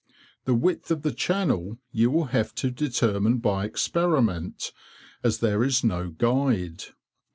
[0.45, 4.71] The width of the channel you will have to determine by experiment,
[5.23, 6.85] as there is no guide.